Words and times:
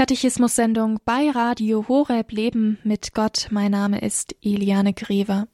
Katechismus-Sendung 0.00 0.98
bei 1.04 1.28
Radio 1.28 1.86
Horeb 1.86 2.32
Leben 2.32 2.78
mit 2.84 3.12
Gott. 3.12 3.48
Mein 3.50 3.72
Name 3.72 4.00
ist 4.00 4.34
Eliane 4.40 4.94
Grever. 4.94 5.46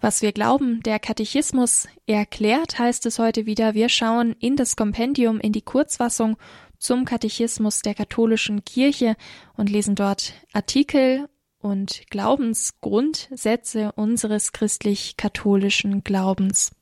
Was 0.00 0.20
wir 0.20 0.32
glauben, 0.32 0.82
der 0.82 0.98
Katechismus 0.98 1.86
erklärt, 2.04 2.76
heißt 2.76 3.06
es 3.06 3.20
heute 3.20 3.46
wieder. 3.46 3.74
Wir 3.74 3.88
schauen 3.88 4.34
in 4.40 4.56
das 4.56 4.74
Kompendium, 4.74 5.38
in 5.38 5.52
die 5.52 5.62
Kurzfassung 5.62 6.36
zum 6.76 7.04
Katechismus 7.04 7.82
der 7.82 7.94
katholischen 7.94 8.64
Kirche 8.64 9.14
und 9.56 9.70
lesen 9.70 9.94
dort 9.94 10.34
Artikel 10.52 11.28
und 11.60 12.02
Glaubensgrundsätze 12.10 13.92
unseres 13.92 14.50
christlich-katholischen 14.50 16.02
Glaubens. 16.02 16.72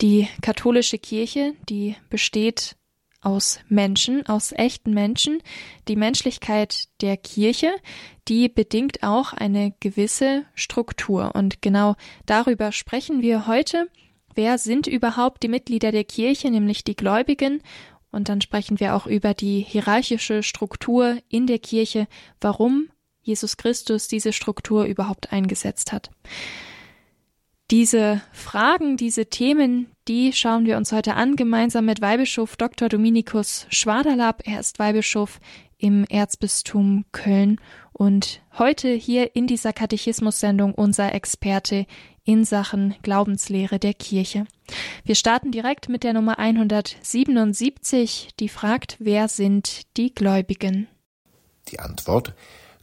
Die 0.00 0.26
katholische 0.42 0.98
Kirche, 0.98 1.54
die 1.68 1.94
besteht 2.10 2.74
aus 3.20 3.60
Menschen, 3.68 4.26
aus 4.26 4.52
echten 4.52 4.92
Menschen. 4.92 5.42
Die 5.88 5.96
Menschlichkeit 5.96 6.88
der 7.00 7.16
Kirche, 7.16 7.70
die 8.28 8.48
bedingt 8.48 9.02
auch 9.02 9.32
eine 9.32 9.74
gewisse 9.80 10.44
Struktur. 10.54 11.34
Und 11.34 11.62
genau 11.62 11.96
darüber 12.26 12.72
sprechen 12.72 13.22
wir 13.22 13.46
heute. 13.46 13.88
Wer 14.34 14.58
sind 14.58 14.86
überhaupt 14.86 15.42
die 15.42 15.48
Mitglieder 15.48 15.90
der 15.90 16.04
Kirche, 16.04 16.50
nämlich 16.50 16.84
die 16.84 16.96
Gläubigen? 16.96 17.62
Und 18.10 18.28
dann 18.28 18.40
sprechen 18.40 18.80
wir 18.80 18.94
auch 18.94 19.06
über 19.06 19.34
die 19.34 19.60
hierarchische 19.60 20.42
Struktur 20.42 21.18
in 21.28 21.46
der 21.46 21.58
Kirche, 21.58 22.06
warum 22.40 22.88
Jesus 23.20 23.56
Christus 23.56 24.08
diese 24.08 24.32
Struktur 24.32 24.84
überhaupt 24.84 25.32
eingesetzt 25.32 25.92
hat. 25.92 26.10
Diese 27.70 28.22
Fragen, 28.32 28.96
diese 28.96 29.26
Themen, 29.26 29.90
die 30.08 30.32
schauen 30.32 30.64
wir 30.64 30.78
uns 30.78 30.90
heute 30.90 31.14
an, 31.14 31.36
gemeinsam 31.36 31.84
mit 31.84 32.00
Weihbischof 32.00 32.56
Dr. 32.56 32.88
Dominikus 32.88 33.66
Schwaderlapp. 33.68 34.40
Er 34.46 34.58
ist 34.58 34.78
Weihbischof 34.78 35.38
im 35.76 36.04
Erzbistum 36.04 37.04
Köln 37.12 37.60
und 37.92 38.40
heute 38.58 38.88
hier 38.88 39.36
in 39.36 39.46
dieser 39.46 39.74
Katechismus-Sendung 39.74 40.74
unser 40.74 41.14
Experte 41.14 41.86
in 42.24 42.44
Sachen 42.44 42.94
Glaubenslehre 43.02 43.78
der 43.78 43.92
Kirche. 43.92 44.46
Wir 45.04 45.14
starten 45.14 45.52
direkt 45.52 45.90
mit 45.90 46.04
der 46.04 46.14
Nummer 46.14 46.38
177, 46.38 48.30
die 48.40 48.48
fragt, 48.48 48.96
wer 48.98 49.28
sind 49.28 49.82
die 49.98 50.14
Gläubigen? 50.14 50.88
Die 51.68 51.80
Antwort 51.80 52.34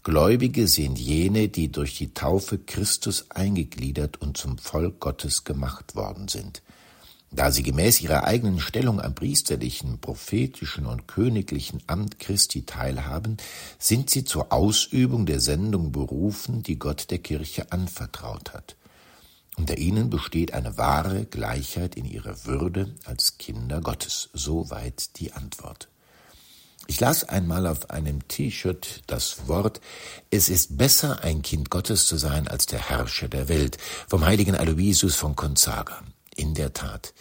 Gläubige 0.03 0.67
sind 0.67 0.99
jene, 0.99 1.47
die 1.49 1.71
durch 1.71 1.97
die 1.97 2.13
Taufe 2.13 2.59
Christus 2.59 3.31
eingegliedert 3.31 4.21
und 4.21 4.37
zum 4.37 4.59
Volk 4.59 4.99
Gottes 4.99 5.43
gemacht 5.43 5.95
worden 5.95 6.27
sind. 6.27 6.61
Da 7.35 7.51
sie 7.51 7.63
gemäß 7.63 7.99
ihrer 7.99 8.23
eigenen 8.23 8.61
Stellung 8.61 9.01
am 9.01 9.13
priesterlichen, 9.13 9.99
prophetischen 9.99 10.85
und 10.85 11.05
königlichen 11.05 11.83
Amt 11.85 12.17
Christi 12.17 12.65
teilhaben, 12.65 13.35
sind 13.77 14.09
sie 14.09 14.23
zur 14.23 14.53
Ausübung 14.53 15.25
der 15.25 15.41
Sendung 15.41 15.91
berufen, 15.91 16.63
die 16.63 16.79
Gott 16.79 17.11
der 17.11 17.19
Kirche 17.19 17.73
anvertraut 17.73 18.53
hat. 18.53 18.77
Unter 19.57 19.77
ihnen 19.77 20.09
besteht 20.09 20.53
eine 20.53 20.77
wahre 20.77 21.25
Gleichheit 21.25 21.95
in 21.95 22.05
ihrer 22.05 22.45
Würde 22.45 22.95
als 23.03 23.37
Kinder 23.37 23.81
Gottes. 23.81 24.29
Soweit 24.31 25.19
die 25.19 25.33
Antwort. 25.33 25.89
Ich 26.87 27.01
las 27.01 27.25
einmal 27.25 27.67
auf 27.67 27.89
einem 27.89 28.25
T-Shirt 28.29 29.01
das 29.07 29.47
Wort, 29.47 29.81
es 30.29 30.47
ist 30.47 30.77
besser, 30.77 31.21
ein 31.21 31.41
Kind 31.41 31.69
Gottes 31.69 32.05
zu 32.05 32.15
sein, 32.15 32.47
als 32.47 32.65
der 32.65 32.79
Herrscher 32.79 33.27
der 33.27 33.49
Welt, 33.49 33.77
vom 34.07 34.25
heiligen 34.25 34.55
Aloysius 34.55 35.15
von 35.15 35.35
Gonzaga. 35.35 36.01
In 36.35 36.53
der 36.53 36.73
Tat, 36.73 37.13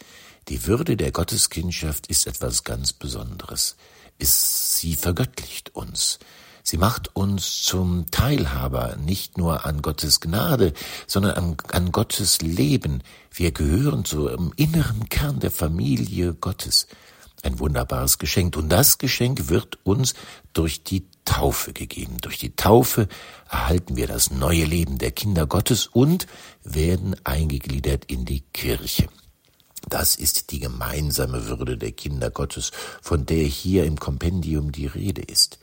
die 0.49 0.67
Würde 0.67 0.97
der 0.97 1.11
Gotteskindschaft 1.11 2.07
ist 2.07 2.27
etwas 2.27 2.63
ganz 2.63 2.93
Besonderes. 2.93 3.77
Ist, 4.17 4.77
sie 4.77 4.95
vergöttlicht 4.95 5.73
uns. 5.75 6.19
Sie 6.63 6.77
macht 6.77 7.15
uns 7.15 7.63
zum 7.63 8.07
Teilhaber 8.11 8.95
nicht 8.97 9.37
nur 9.37 9.65
an 9.65 9.81
Gottes 9.81 10.19
Gnade, 10.19 10.73
sondern 11.07 11.33
an, 11.33 11.57
an 11.71 11.91
Gottes 11.91 12.41
Leben. 12.41 13.03
Wir 13.31 13.51
gehören 13.51 14.03
zum 14.03 14.51
inneren 14.55 15.07
Kern 15.09 15.39
der 15.39 15.51
Familie 15.51 16.33
Gottes 16.33 16.87
ein 17.45 17.59
wunderbares 17.59 18.17
Geschenk. 18.17 18.57
Und 18.57 18.69
das 18.69 18.97
Geschenk 18.97 19.49
wird 19.49 19.79
uns 19.83 20.13
durch 20.53 20.83
die 20.83 21.05
Taufe 21.25 21.73
gegeben. 21.73 22.17
Durch 22.21 22.37
die 22.37 22.55
Taufe 22.55 23.07
erhalten 23.49 23.95
wir 23.95 24.07
das 24.07 24.31
neue 24.31 24.65
Leben 24.65 24.97
der 24.97 25.11
Kinder 25.11 25.45
Gottes 25.45 25.87
und 25.87 26.27
werden 26.63 27.15
eingegliedert 27.23 28.05
in 28.05 28.25
die 28.25 28.41
Kirche. 28.53 29.07
Das 29.89 30.15
ist 30.15 30.51
die 30.51 30.59
gemeinsame 30.59 31.47
Würde 31.47 31.77
der 31.77 31.91
Kinder 31.91 32.31
Gottes, 32.31 32.71
von 33.01 33.25
der 33.25 33.43
hier 33.43 33.85
im 33.85 33.99
Kompendium 33.99 34.71
die 34.71 34.87
Rede 34.87 35.21
ist. 35.21 35.59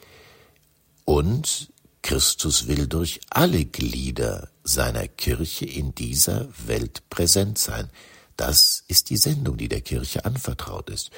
Und 1.04 1.72
Christus 2.02 2.68
will 2.68 2.86
durch 2.86 3.20
alle 3.30 3.64
Glieder 3.64 4.48
seiner 4.64 5.08
Kirche 5.08 5.66
in 5.66 5.94
dieser 5.94 6.48
Welt 6.66 7.08
präsent 7.10 7.58
sein. 7.58 7.90
Das 8.42 8.82
ist 8.88 9.10
die 9.10 9.18
Sendung, 9.18 9.56
die 9.56 9.68
der 9.68 9.82
Kirche 9.82 10.24
anvertraut 10.24 10.90
ist. 10.90 11.12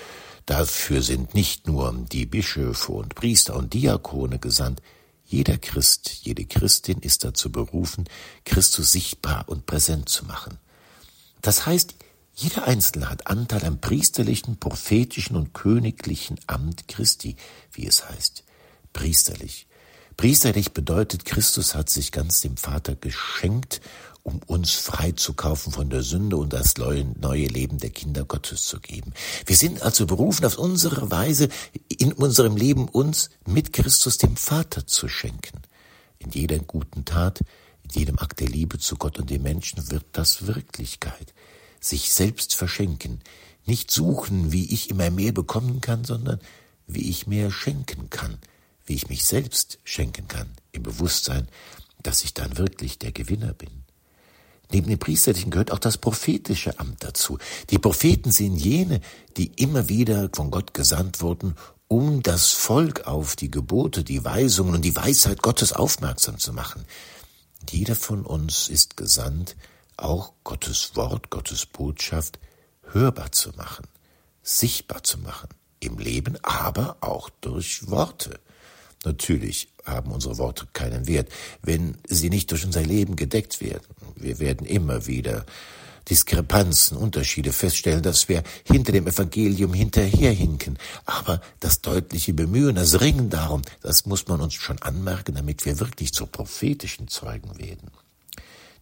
Dafür 0.45 1.01
sind 1.01 1.35
nicht 1.35 1.67
nur 1.67 1.91
die 2.13 2.27
Bischöfe 2.27 2.93
und 2.93 3.15
Priester 3.15 3.57
und 3.57 3.73
Diakone 3.73 4.39
gesandt, 4.39 4.83
jeder 5.25 5.57
Christ, 5.57 6.11
jede 6.21 6.45
Christin 6.45 6.99
ist 6.99 7.25
dazu 7.25 7.51
berufen, 7.51 8.05
Christus 8.45 8.93
sichtbar 8.93 9.49
und 9.49 9.65
präsent 9.65 10.11
zu 10.11 10.27
machen. 10.27 10.59
Das 11.41 11.65
heißt, 11.65 11.95
jeder 12.35 12.65
Einzelne 12.67 13.09
hat 13.09 13.27
Anteil 13.27 13.65
am 13.65 13.81
priesterlichen, 13.81 14.59
prophetischen 14.59 15.37
und 15.37 15.55
königlichen 15.55 16.39
Amt 16.47 16.89
Christi, 16.89 17.37
wie 17.73 17.87
es 17.87 18.07
heißt. 18.07 18.45
Priesterlich. 18.93 19.67
Priesterlich 20.19 20.73
bedeutet, 20.73 21.25
Christus 21.25 21.75
hat 21.75 21.89
sich 21.89 22.13
ganz 22.13 22.43
dem 22.43 22.59
Vater 22.59 22.95
geschenkt 22.95 23.81
um 24.25 24.41
uns 24.47 24.73
freizukaufen 24.73 25.71
von 25.71 25.91
der 25.91 26.03
Sünde 26.03 26.39
und 26.39 26.53
das 26.55 26.77
neue 26.79 27.47
Leben 27.47 27.79
der 27.79 27.91
Kinder 27.91 28.25
Gottes 28.25 28.67
zu 28.67 28.81
geben. 28.81 29.13
Wir 29.45 29.55
sind 29.55 29.83
also 29.83 30.07
berufen, 30.07 30.47
auf 30.47 30.59
unsere 30.59 31.11
Weise 31.11 31.51
in 31.89 32.13
unserem 32.15 32.57
Leben 32.57 32.89
uns 32.89 33.29
mit 33.47 33.75
Christus 33.75 34.17
dem 34.17 34.37
Vater 34.37 34.87
zu 34.87 35.09
schenken. 35.09 35.61
In 36.19 36.31
jeder 36.31 36.59
guten 36.59 37.05
Tat, 37.05 37.43
in 37.83 37.91
jedem 37.91 38.19
Akt 38.19 38.41
der 38.41 38.49
Liebe 38.49 38.79
zu 38.79 38.97
Gott 38.97 39.19
und 39.19 39.29
den 39.29 39.43
Menschen 39.43 39.91
wird 39.91 40.07
das 40.13 40.47
Wirklichkeit. 40.47 41.35
Sich 41.79 42.11
selbst 42.11 42.55
verschenken, 42.55 43.21
nicht 43.67 43.91
suchen, 43.91 44.53
wie 44.53 44.73
ich 44.73 44.89
immer 44.89 45.11
mehr 45.11 45.33
bekommen 45.33 45.83
kann, 45.83 46.05
sondern 46.05 46.41
wie 46.87 47.11
ich 47.11 47.27
mehr 47.27 47.51
schenken 47.51 48.09
kann, 48.09 48.39
wie 48.87 48.95
ich 48.95 49.11
mich 49.11 49.25
selbst 49.25 49.81
schenken 49.85 50.29
kann, 50.29 50.49
im 50.73 50.83
Bewusstsein, 50.83 51.47
dass 52.03 52.25
ich 52.25 52.33
dann 52.33 52.57
wirklich 52.57 52.99
der 52.99 53.13
Gewinner 53.13 53.53
bin. 53.53 53.84
Neben 54.75 54.89
dem 54.89 54.99
Priesterlichen 54.99 55.53
gehört 55.53 55.71
auch 55.71 55.79
das 55.79 55.99
prophetische 55.99 56.81
Amt 56.81 57.05
dazu. 57.05 57.39
Die 57.71 57.79
Propheten 57.79 58.33
sind 58.33 58.57
jene, 58.57 59.01
die 59.37 59.53
immer 59.55 59.89
wieder 59.89 60.31
von 60.35 60.51
Gott 60.51 60.75
gesandt 60.75 61.21
wurden, 61.21 61.55
um 61.87 62.25
das 62.25 62.51
Volk 62.51 63.07
auf 63.07 63.37
die 63.37 63.53
Gebote, 63.53 64.03
die 64.03 64.25
Weisungen 64.25 64.75
und 64.75 64.85
die 64.85 64.97
Weisheit 64.97 65.43
Gottes 65.43 65.73
aufmerksam 65.73 66.39
zu 66.39 66.53
machen. 66.53 66.87
Jeder 67.71 67.95
von 67.95 68.27
uns 68.27 68.69
ist 68.69 68.97
gesandt, 68.97 69.55
auch 69.97 70.33
Gottes 70.43 70.97
Wort, 70.97 71.31
Gottes 71.31 71.67
Botschaft 71.67 72.41
hörbar 72.83 73.31
zu 73.31 73.51
machen, 73.51 73.87
sichtbar 74.43 75.05
zu 75.05 75.19
machen, 75.19 75.51
im 75.79 75.99
Leben, 75.99 76.37
aber 76.43 76.97
auch 77.01 77.31
durch 77.41 77.89
Worte. 77.89 78.41
Natürlich 79.05 79.69
haben 79.85 80.13
unsere 80.13 80.39
Worte 80.39 80.67
keinen 80.73 81.07
Wert, 81.07 81.29
wenn 81.63 81.97
sie 82.07 82.31
nicht 82.31 82.51
durch 82.51 82.65
unser 82.65 82.83
Leben 82.83 83.17
gedeckt 83.17 83.61
werden. 83.61 83.87
Wir 84.17 84.39
werden 84.39 84.67
immer 84.67 85.07
wieder 85.07 85.45
Diskrepanzen, 86.09 86.97
Unterschiede 86.97 87.53
feststellen, 87.53 88.03
dass 88.03 88.29
wir 88.29 88.43
hinter 88.65 88.93
dem 88.93 89.07
Evangelium 89.07 89.73
hinterherhinken. 89.73 90.79
Aber 91.07 91.41
das 91.61 91.81
deutliche 91.81 92.35
Bemühen, 92.35 92.77
das 92.77 93.01
Ringen 93.01 93.31
darum, 93.31 93.63
das 93.83 94.05
muss 94.05 94.29
man 94.29 94.41
uns 94.41 94.55
schon 94.55 94.81
anmerken, 94.83 95.35
damit 95.35 95.65
wir 95.65 95.81
wirklich 95.81 96.13
zu 96.13 96.27
prophetischen 96.27 97.09
Zeugen 97.09 97.59
werden. 97.59 97.91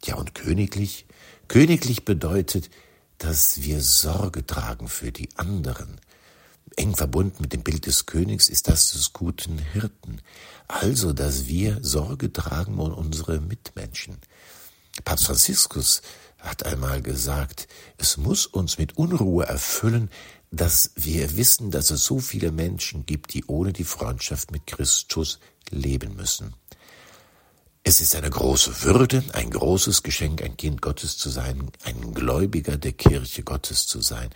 Ja, 0.05 0.17
und 0.17 0.35
königlich? 0.35 1.07
Königlich 1.47 2.05
bedeutet, 2.05 2.71
dass 3.19 3.63
wir 3.63 3.81
Sorge 3.81 4.45
tragen 4.45 4.89
für 4.89 5.13
die 5.13 5.29
anderen. 5.37 6.01
Eng 6.77 6.97
verbunden 6.97 7.39
mit 7.41 7.53
dem 7.53 7.63
Bild 7.63 7.87
des 7.87 8.07
Königs 8.07 8.49
ist 8.49 8.69
das 8.69 8.93
des 8.93 9.13
guten 9.13 9.59
Hirten. 9.59 10.21
Also, 10.69 11.13
dass 11.13 11.47
wir 11.47 11.79
Sorge 11.83 12.33
tragen 12.33 12.79
um 12.79 12.93
unsere 12.93 13.41
Mitmenschen. 13.41 14.19
Papst 15.05 15.27
Franziskus 15.27 16.03
hat 16.39 16.67
einmal 16.67 17.03
gesagt, 17.03 17.69
es 17.99 18.17
muss 18.17 18.47
uns 18.47 18.79
mit 18.79 18.99
Unruhe 18.99 19.45
erfüllen, 19.47 20.11
dass 20.51 20.91
wir 20.97 21.37
wissen, 21.37 21.71
dass 21.71 21.91
es 21.91 22.05
so 22.05 22.19
viele 22.19 22.53
Menschen 22.53 23.07
gibt, 23.07 23.33
die 23.33 23.45
ohne 23.47 23.73
die 23.73 23.85
Freundschaft 23.85 24.51
mit 24.51 24.67
Christus 24.67 25.39
leben 25.71 26.15
müssen. 26.17 26.55
Es 27.85 28.01
ist 28.01 28.15
eine 28.15 28.31
große 28.31 28.83
Würde, 28.83 29.25
ein 29.33 29.51
großes 29.51 30.03
Geschenk, 30.03 30.43
ein 30.43 30.57
Kind 30.57 30.83
Gottes 30.83 31.19
zu 31.19 31.31
sein, 31.31 31.71
ein 31.85 32.15
Gläubiger 32.15 32.77
der 32.77 32.93
Kirche 32.93 33.43
Gottes 33.43 33.87
zu 33.87 34.01
sein. 34.01 34.31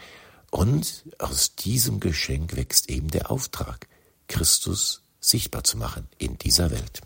Und 0.56 1.05
aus 1.19 1.55
diesem 1.55 2.00
Geschenk 2.00 2.56
wächst 2.56 2.88
eben 2.88 3.08
der 3.08 3.31
Auftrag, 3.31 3.88
Christus 4.26 5.03
sichtbar 5.20 5.64
zu 5.64 5.76
machen 5.76 6.08
in 6.17 6.38
dieser 6.38 6.70
Welt. 6.70 7.03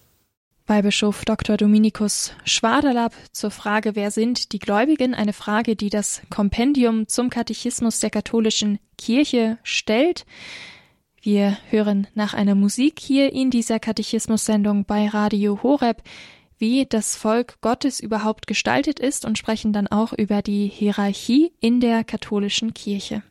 Weihbischof 0.69 1.25
Dr. 1.25 1.57
Dominikus 1.57 2.33
Schwaderlapp 2.45 3.13
zur 3.33 3.51
Frage, 3.51 3.97
wer 3.97 4.13
sind 4.13 4.53
die 4.53 4.61
Gläubigen? 4.61 5.17
Eine 5.17 5.33
Frage, 5.33 5.75
die 5.75 5.91
das 5.91 6.23
Kompendium 6.31 7.09
zum 7.09 7.29
Katechismus 7.29 7.99
der 7.99 8.11
katholischen 8.11 8.79
Kirche 8.97 9.59
stellt. 9.65 10.27
Wir 11.21 11.59
hören 11.71 12.07
nach 12.15 12.35
einer 12.35 12.55
Musik 12.55 13.01
hier 13.01 13.33
in 13.33 13.51
dieser 13.51 13.81
Katechismus-Sendung 13.81 14.85
bei 14.85 15.09
Radio 15.09 15.61
Horeb, 15.65 16.05
wie 16.59 16.87
das 16.87 17.17
Volk 17.17 17.61
Gottes 17.63 17.99
überhaupt 17.99 18.47
gestaltet 18.47 19.01
ist 19.01 19.25
und 19.25 19.39
sprechen 19.39 19.73
dann 19.73 19.89
auch 19.89 20.13
über 20.13 20.41
die 20.41 20.69
Hierarchie 20.69 21.53
in 21.59 21.81
der 21.81 22.05
katholischen 22.05 22.75
Kirche. 22.75 23.25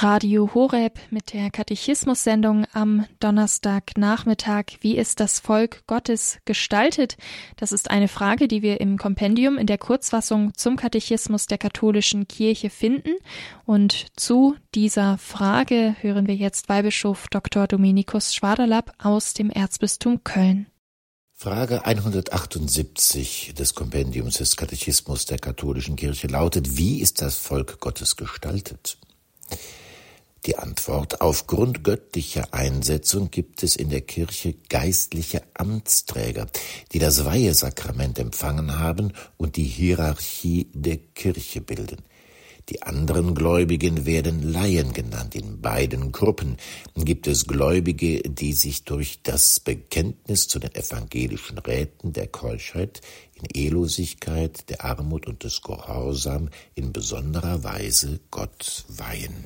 Radio 0.00 0.54
Horeb 0.54 1.00
mit 1.10 1.32
der 1.32 1.50
Katechismus-Sendung 1.50 2.66
am 2.72 3.04
Donnerstagnachmittag. 3.18 4.76
Wie 4.80 4.96
ist 4.96 5.18
das 5.18 5.40
Volk 5.40 5.82
Gottes 5.88 6.38
gestaltet? 6.44 7.16
Das 7.56 7.72
ist 7.72 7.90
eine 7.90 8.06
Frage, 8.06 8.46
die 8.46 8.62
wir 8.62 8.80
im 8.80 8.96
Kompendium 8.96 9.58
in 9.58 9.66
der 9.66 9.76
Kurzfassung 9.76 10.54
zum 10.54 10.76
Katechismus 10.76 11.48
der 11.48 11.58
katholischen 11.58 12.28
Kirche 12.28 12.70
finden. 12.70 13.10
Und 13.64 14.06
zu 14.14 14.54
dieser 14.72 15.18
Frage 15.18 15.96
hören 16.00 16.28
wir 16.28 16.36
jetzt 16.36 16.68
Weihbischof 16.68 17.26
Dr. 17.26 17.66
Dominikus 17.66 18.36
Schwaderlapp 18.36 18.92
aus 18.98 19.34
dem 19.34 19.50
Erzbistum 19.50 20.22
Köln. 20.22 20.68
Frage 21.34 21.84
178 21.84 23.52
des 23.58 23.74
Kompendiums 23.74 24.36
des 24.36 24.56
Katechismus 24.56 25.26
der 25.26 25.40
katholischen 25.40 25.96
Kirche 25.96 26.28
lautet, 26.28 26.76
wie 26.76 27.00
ist 27.00 27.20
das 27.20 27.36
Volk 27.36 27.80
Gottes 27.80 28.14
gestaltet? 28.14 28.96
Die 30.46 30.56
Antwort 30.56 31.20
Aufgrund 31.20 31.82
göttlicher 31.84 32.54
Einsetzung 32.54 33.30
gibt 33.30 33.62
es 33.62 33.76
in 33.76 33.90
der 33.90 34.02
Kirche 34.02 34.54
geistliche 34.68 35.42
Amtsträger, 35.54 36.46
die 36.92 36.98
das 36.98 37.24
Weihesakrament 37.24 38.18
empfangen 38.18 38.78
haben 38.78 39.12
und 39.36 39.56
die 39.56 39.64
Hierarchie 39.64 40.70
der 40.72 40.98
Kirche 40.98 41.60
bilden. 41.60 42.02
Die 42.68 42.82
anderen 42.82 43.34
Gläubigen 43.34 44.04
werden 44.04 44.42
Laien 44.42 44.92
genannt. 44.92 45.34
In 45.34 45.62
beiden 45.62 46.12
Gruppen 46.12 46.58
gibt 46.94 47.26
es 47.26 47.46
Gläubige, 47.46 48.20
die 48.20 48.52
sich 48.52 48.84
durch 48.84 49.22
das 49.22 49.58
Bekenntnis 49.58 50.48
zu 50.48 50.58
den 50.58 50.74
evangelischen 50.74 51.58
Räten 51.58 52.12
der 52.12 52.26
Keuschheit 52.26 53.00
in 53.34 53.46
Ehelosigkeit, 53.54 54.68
der 54.68 54.84
Armut 54.84 55.26
und 55.26 55.44
des 55.44 55.62
Gehorsam 55.62 56.50
in 56.74 56.92
besonderer 56.92 57.64
Weise 57.64 58.20
Gott 58.30 58.84
weihen. 58.88 59.44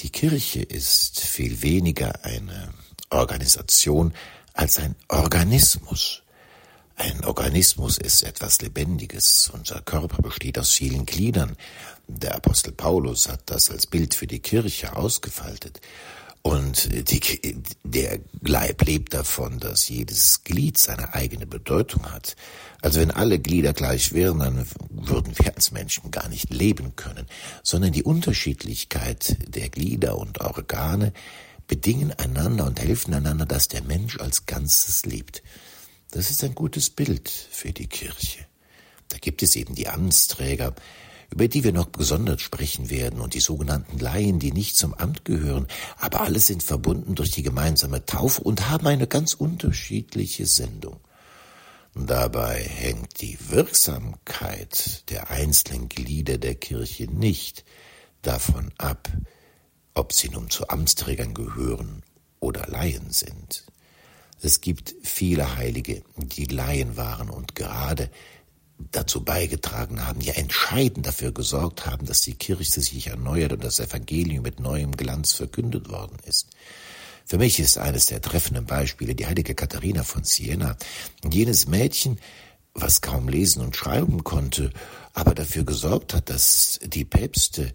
Die 0.00 0.10
Kirche 0.10 0.62
ist 0.62 1.20
viel 1.20 1.62
weniger 1.62 2.24
eine 2.24 2.72
Organisation 3.10 4.14
als 4.52 4.78
ein 4.78 4.96
Organismus. 5.08 6.22
Ein 6.96 7.24
Organismus 7.24 7.98
ist 7.98 8.22
etwas 8.22 8.60
Lebendiges. 8.60 9.50
Unser 9.52 9.80
Körper 9.80 10.22
besteht 10.22 10.58
aus 10.58 10.72
vielen 10.72 11.06
Gliedern. 11.06 11.56
Der 12.06 12.34
Apostel 12.34 12.72
Paulus 12.72 13.28
hat 13.28 13.42
das 13.46 13.70
als 13.70 13.86
Bild 13.86 14.14
für 14.14 14.26
die 14.26 14.40
Kirche 14.40 14.94
ausgefaltet. 14.96 15.80
Und 16.42 16.88
die, 17.08 17.62
der 17.84 18.18
Leib 18.40 18.84
lebt 18.84 19.14
davon, 19.14 19.60
dass 19.60 19.88
jedes 19.88 20.42
Glied 20.42 20.76
seine 20.76 21.14
eigene 21.14 21.46
Bedeutung 21.46 22.10
hat. 22.10 22.34
Also 22.80 23.00
wenn 23.00 23.12
alle 23.12 23.38
Glieder 23.38 23.72
gleich 23.72 24.12
wären, 24.12 24.40
dann 24.40 24.66
würden 24.90 25.38
wir 25.38 25.54
als 25.54 25.70
Menschen 25.70 26.10
gar 26.10 26.28
nicht 26.28 26.52
leben 26.52 26.96
können, 26.96 27.26
sondern 27.62 27.92
die 27.92 28.02
Unterschiedlichkeit 28.02 29.36
der 29.54 29.68
Glieder 29.68 30.18
und 30.18 30.40
Organe 30.40 31.12
bedingen 31.68 32.12
einander 32.12 32.66
und 32.66 32.80
helfen 32.80 33.14
einander, 33.14 33.46
dass 33.46 33.68
der 33.68 33.82
Mensch 33.82 34.18
als 34.18 34.44
Ganzes 34.46 35.06
lebt. 35.06 35.44
Das 36.10 36.28
ist 36.30 36.42
ein 36.42 36.56
gutes 36.56 36.90
Bild 36.90 37.30
für 37.30 37.72
die 37.72 37.86
Kirche. 37.86 38.44
Da 39.08 39.18
gibt 39.18 39.42
es 39.42 39.54
eben 39.54 39.76
die 39.76 39.88
Amtsträger, 39.88 40.74
über 41.32 41.48
die 41.48 41.64
wir 41.64 41.72
noch 41.72 41.92
gesondert 41.92 42.42
sprechen 42.42 42.90
werden, 42.90 43.20
und 43.20 43.32
die 43.32 43.40
sogenannten 43.40 43.98
Laien, 43.98 44.38
die 44.38 44.52
nicht 44.52 44.76
zum 44.76 44.92
Amt 44.92 45.24
gehören, 45.24 45.66
aber 45.98 46.20
alle 46.20 46.38
sind 46.38 46.62
verbunden 46.62 47.14
durch 47.14 47.30
die 47.30 47.42
gemeinsame 47.42 48.04
Taufe 48.04 48.42
und 48.42 48.68
haben 48.68 48.86
eine 48.86 49.06
ganz 49.06 49.32
unterschiedliche 49.32 50.46
Sendung. 50.46 51.00
Dabei 51.94 52.62
hängt 52.62 53.22
die 53.22 53.38
Wirksamkeit 53.48 55.08
der 55.10 55.30
einzelnen 55.30 55.88
Glieder 55.88 56.36
der 56.36 56.54
Kirche 56.54 57.04
nicht 57.04 57.64
davon 58.20 58.70
ab, 58.76 59.10
ob 59.94 60.12
sie 60.12 60.28
nun 60.28 60.50
zu 60.50 60.68
Amtsträgern 60.68 61.32
gehören 61.32 62.02
oder 62.40 62.66
Laien 62.66 63.10
sind. 63.10 63.64
Es 64.42 64.60
gibt 64.60 64.94
viele 65.02 65.56
Heilige, 65.56 66.02
die 66.16 66.46
Laien 66.46 66.96
waren 66.96 67.30
und 67.30 67.54
gerade 67.54 68.10
dazu 68.90 69.24
beigetragen 69.24 70.06
haben, 70.06 70.20
ja 70.20 70.34
entscheidend 70.34 71.06
dafür 71.06 71.32
gesorgt 71.32 71.86
haben, 71.86 72.06
dass 72.06 72.20
die 72.20 72.34
Kirche 72.34 72.80
sich 72.80 73.06
erneuert 73.06 73.52
und 73.52 73.64
das 73.64 73.80
Evangelium 73.80 74.42
mit 74.42 74.60
neuem 74.60 74.92
Glanz 74.96 75.32
verkündet 75.32 75.88
worden 75.88 76.16
ist. 76.24 76.48
Für 77.24 77.38
mich 77.38 77.60
ist 77.60 77.78
eines 77.78 78.06
der 78.06 78.20
treffenden 78.20 78.66
Beispiele 78.66 79.14
die 79.14 79.26
heilige 79.26 79.54
Katharina 79.54 80.02
von 80.02 80.24
Siena, 80.24 80.76
jenes 81.30 81.66
Mädchen, 81.66 82.18
was 82.74 83.00
kaum 83.00 83.28
lesen 83.28 83.62
und 83.62 83.76
schreiben 83.76 84.24
konnte, 84.24 84.70
aber 85.14 85.34
dafür 85.34 85.64
gesorgt 85.64 86.14
hat, 86.14 86.30
dass 86.30 86.80
die 86.82 87.04
Päpste 87.04 87.72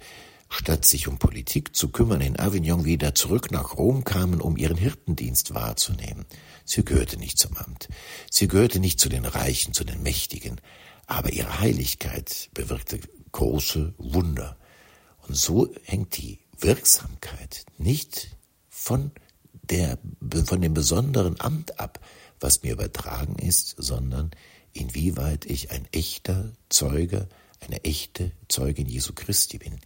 statt 0.49 0.85
sich 0.85 1.07
um 1.07 1.17
Politik 1.17 1.75
zu 1.75 1.89
kümmern, 1.89 2.21
in 2.21 2.39
Avignon 2.39 2.85
wieder 2.85 3.13
zurück 3.13 3.51
nach 3.51 3.77
Rom 3.77 4.03
kamen, 4.03 4.41
um 4.41 4.57
ihren 4.57 4.77
Hirtendienst 4.77 5.53
wahrzunehmen. 5.53 6.25
Sie 6.63 6.83
gehörte 6.83 7.17
nicht 7.17 7.37
zum 7.37 7.55
Amt. 7.57 7.89
Sie 8.31 8.47
gehörte 8.47 8.79
nicht 8.79 8.99
zu 8.99 9.09
den 9.09 9.25
Reichen, 9.25 9.73
zu 9.73 9.83
den 9.83 10.03
Mächtigen 10.03 10.59
aber 11.07 11.33
ihre 11.33 11.59
Heiligkeit 11.59 12.49
bewirkte 12.53 12.99
große 13.31 13.93
Wunder. 13.97 14.57
Und 15.27 15.35
so 15.35 15.73
hängt 15.83 16.17
die 16.17 16.39
Wirksamkeit 16.59 17.65
nicht 17.77 18.35
von 18.69 19.11
der, 19.69 19.97
von 20.45 20.61
dem 20.61 20.73
besonderen 20.73 21.39
Amt 21.39 21.79
ab, 21.79 21.99
was 22.39 22.63
mir 22.63 22.73
übertragen 22.73 23.37
ist, 23.39 23.75
sondern 23.77 24.31
inwieweit 24.73 25.45
ich 25.45 25.71
ein 25.71 25.87
echter 25.91 26.53
Zeuge, 26.69 27.27
eine 27.61 27.83
echte 27.83 28.31
Zeugin 28.47 28.87
Jesu 28.87 29.13
Christi 29.13 29.57
bin. 29.57 29.79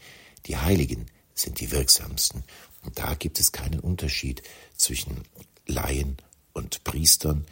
Die 0.47 0.57
Heiligen 0.57 1.05
sind 1.33 1.59
die 1.59 1.71
wirksamsten. 1.71 2.43
Und 2.83 2.99
da 2.99 3.13
gibt 3.13 3.39
es 3.39 3.51
keinen 3.51 3.79
Unterschied 3.79 4.43
zwischen 4.75 5.23
Laien 5.67 6.17
und 6.53 6.83
Priestern, 6.83 7.45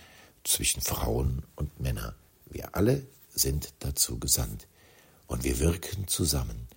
zwischen 0.44 0.82
Frauen 0.82 1.44
und 1.56 1.80
Männern. 1.80 2.16
Wir 2.50 2.76
alle 2.76 3.06
sind 3.42 3.74
dazu 3.80 4.20
gesandt. 4.20 4.68
Und 5.28 5.44
wir 5.44 5.60
wirken 5.60 6.08
zusammen. 6.08 6.68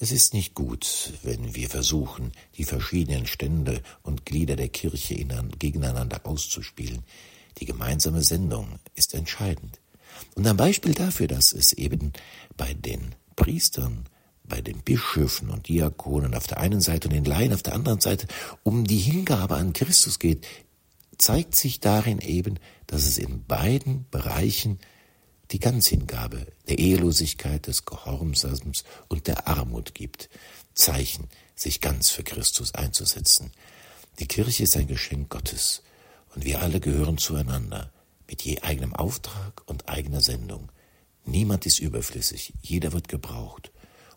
Es 0.00 0.12
ist 0.12 0.32
nicht 0.32 0.54
gut, 0.54 1.12
wenn 1.22 1.54
wir 1.54 1.68
versuchen, 1.68 2.32
die 2.56 2.64
verschiedenen 2.64 3.26
Stände 3.26 3.82
und 4.02 4.24
Glieder 4.26 4.54
der 4.54 4.68
Kirche 4.68 5.14
gegeneinander 5.58 6.20
auszuspielen. 6.24 7.02
Die 7.58 7.64
gemeinsame 7.64 8.22
Sendung 8.22 8.78
ist 8.94 9.14
entscheidend. 9.14 9.80
Und 10.34 10.46
ein 10.46 10.56
Beispiel 10.56 10.94
dafür, 10.94 11.26
dass 11.26 11.52
es 11.52 11.72
eben 11.72 12.12
bei 12.56 12.74
den 12.74 13.14
Priestern, 13.34 14.04
bei 14.44 14.60
den 14.60 14.78
Bischöfen 14.82 15.50
und 15.50 15.68
Diakonen 15.68 16.34
auf 16.34 16.46
der 16.46 16.58
einen 16.58 16.80
Seite 16.80 17.08
und 17.08 17.14
den 17.14 17.24
Laien 17.24 17.52
auf 17.52 17.62
der 17.62 17.74
anderen 17.74 18.00
Seite 18.00 18.26
um 18.62 18.86
die 18.86 18.98
Hingabe 18.98 19.56
an 19.56 19.72
Christus 19.72 20.18
geht, 20.18 20.46
zeigt 21.18 21.56
sich 21.56 21.80
darin 21.80 22.20
eben, 22.20 22.58
dass 22.86 23.04
es 23.04 23.18
in 23.18 23.44
beiden 23.44 24.06
Bereichen 24.10 24.78
die 25.50 25.60
Ganzhingabe 25.60 26.46
der 26.68 26.78
Ehelosigkeit, 26.78 27.66
des 27.66 27.84
Gehorsamens 27.84 28.84
und 29.08 29.26
der 29.26 29.48
Armut 29.48 29.94
gibt, 29.94 30.28
Zeichen, 30.74 31.28
sich 31.54 31.80
ganz 31.80 32.10
für 32.10 32.22
Christus 32.22 32.74
einzusetzen. 32.74 33.50
Die 34.18 34.26
Kirche 34.26 34.64
ist 34.64 34.76
ein 34.76 34.86
Geschenk 34.86 35.30
Gottes 35.30 35.82
und 36.34 36.44
wir 36.44 36.60
alle 36.62 36.80
gehören 36.80 37.18
zueinander 37.18 37.92
mit 38.28 38.42
je 38.42 38.60
eigenem 38.60 38.94
Auftrag 38.94 39.62
und 39.66 39.88
eigener 39.88 40.20
Sendung. 40.20 40.70
Niemand 41.24 41.66
ist 41.66 41.78
überflüssig, 41.78 42.52
jeder 42.62 42.92
wird 42.92 43.08
gebraucht 43.08 43.72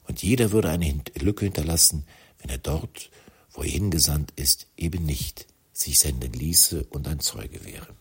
und 0.07 0.21
jeder 0.21 0.51
würde 0.51 0.69
eine 0.69 1.01
Lücke 1.17 1.45
hinterlassen, 1.45 2.05
wenn 2.39 2.49
er 2.49 2.57
dort, 2.57 3.09
wo 3.51 3.63
er 3.63 3.69
hingesandt 3.69 4.31
ist, 4.35 4.67
eben 4.77 5.05
nicht 5.05 5.47
sich 5.73 5.99
senden 5.99 6.33
ließe 6.33 6.85
und 6.85 7.07
ein 7.07 7.19
Zeuge 7.19 7.63
wäre. 7.65 8.00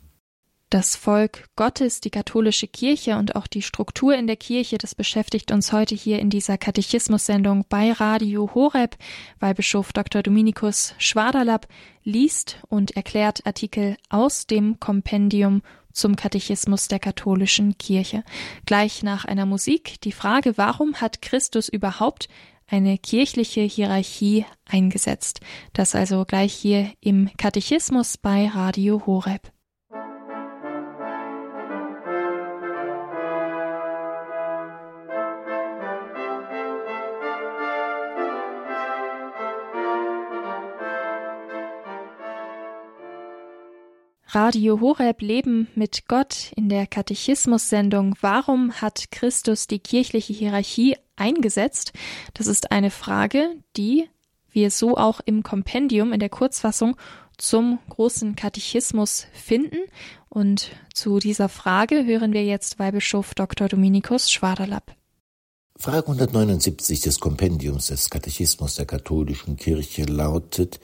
Das 0.71 0.95
Volk 0.95 1.49
Gottes, 1.57 2.01
die 2.01 2.11
katholische 2.11 2.69
Kirche 2.69 3.17
und 3.17 3.35
auch 3.35 3.49
die 3.49 3.61
Struktur 3.61 4.15
in 4.15 4.29
der 4.29 4.37
Kirche, 4.37 4.79
das 4.79 4.95
beschäftigt 4.95 5.51
uns 5.51 5.73
heute 5.73 5.97
hier 5.97 6.21
in 6.21 6.31
dieser 6.31 6.59
Katechismus-Sendung 6.59 7.65
bei 7.69 7.91
Radio 7.91 8.55
Horeb, 8.55 8.97
weil 9.41 9.55
Bischof 9.55 9.93
Dr. 9.93 10.23
Dominikus 10.23 10.95
Schwaderlapp 10.99 11.67
liest 12.05 12.59
und 12.69 12.93
erklärt 12.93 13.45
Artikel 13.47 13.97
aus 14.11 14.47
dem 14.47 14.79
Kompendium 14.79 15.63
zum 15.93 16.15
Katechismus 16.15 16.87
der 16.87 17.01
katholischen 17.01 17.77
Kirche. 17.77 18.23
Gleich 18.65 19.03
nach 19.03 19.25
einer 19.25 19.47
Musik 19.47 20.01
die 20.03 20.13
Frage, 20.13 20.57
warum 20.57 21.01
hat 21.01 21.21
Christus 21.21 21.69
überhaupt 21.69 22.29
eine 22.69 22.97
kirchliche 22.97 23.63
Hierarchie 23.63 24.47
eingesetzt? 24.67 25.41
Das 25.73 25.97
also 25.97 26.25
gleich 26.25 26.55
hier 26.55 26.93
im 27.01 27.29
Katechismus 27.37 28.19
bei 28.19 28.47
Radio 28.47 29.05
Horeb. 29.05 29.51
Radio 44.33 44.81
Horeb 44.81 45.23
Leben 45.23 45.67
mit 45.75 46.07
Gott 46.07 46.53
in 46.55 46.69
der 46.69 46.87
Katechismus-Sendung 46.87 48.15
Warum 48.21 48.73
hat 48.75 49.11
Christus 49.11 49.67
die 49.67 49.81
kirchliche 49.81 50.33
Hierarchie 50.33 50.97
eingesetzt? 51.17 51.93
Das 52.35 52.47
ist 52.47 52.71
eine 52.71 52.93
Frage, 52.93 53.57
die 53.77 54.09
wir 54.53 54.71
so 54.71 54.97
auch 54.97 55.21
im 55.25 55.43
Kompendium 55.43 56.13
in 56.13 56.21
der 56.21 56.29
Kurzfassung 56.29 56.97
zum 57.39 57.81
großen 57.89 58.37
Katechismus 58.37 59.27
finden. 59.33 59.79
Und 60.29 60.71
zu 60.95 61.19
dieser 61.19 61.49
Frage 61.49 62.05
hören 62.05 62.33
wir 62.33 62.45
jetzt 62.45 62.79
Weihbischof 62.79 63.35
Dr. 63.35 63.67
Dominikus 63.67 64.31
Schwaderlapp. 64.31 64.95
Frage 65.77 66.07
179 66.07 67.01
des 67.01 67.19
Kompendiums 67.19 67.89
des 67.89 68.11
Katechismus 68.11 68.77
der 68.77 68.87
katholischen 68.87 69.57
Kirche 69.57 70.05
lautet, 70.05 70.79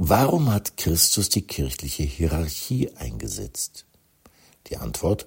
Warum 0.00 0.52
hat 0.52 0.76
Christus 0.76 1.28
die 1.28 1.42
kirchliche 1.42 2.04
Hierarchie 2.04 2.88
eingesetzt? 2.94 3.84
Die 4.68 4.76
Antwort 4.76 5.26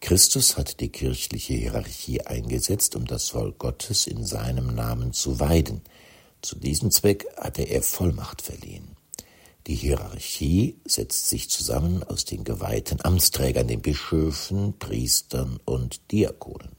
Christus 0.00 0.56
hat 0.56 0.80
die 0.80 0.88
kirchliche 0.88 1.52
Hierarchie 1.52 2.22
eingesetzt, 2.22 2.96
um 2.96 3.04
das 3.04 3.28
Volk 3.28 3.58
Gottes 3.58 4.06
in 4.06 4.24
seinem 4.24 4.74
Namen 4.74 5.12
zu 5.12 5.38
weiden. 5.38 5.82
Zu 6.40 6.56
diesem 6.56 6.90
Zweck 6.90 7.26
hatte 7.36 7.64
er 7.64 7.82
Vollmacht 7.82 8.40
verliehen. 8.40 8.96
Die 9.66 9.74
Hierarchie 9.74 10.80
setzt 10.86 11.28
sich 11.28 11.50
zusammen 11.50 12.02
aus 12.02 12.24
den 12.24 12.42
geweihten 12.42 13.04
Amtsträgern, 13.04 13.68
den 13.68 13.82
Bischöfen, 13.82 14.78
Priestern 14.78 15.60
und 15.66 16.10
Diakonen. 16.10 16.72